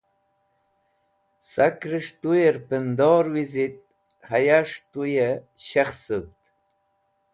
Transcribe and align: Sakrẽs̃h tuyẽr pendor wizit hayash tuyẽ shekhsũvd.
Sakrẽs̃h 1.51 2.13
tuyẽr 2.21 2.55
pendor 2.67 3.25
wizit 3.33 3.77
hayash 4.29 4.73
tuyẽ 4.91 5.43
shekhsũvd. 5.65 6.39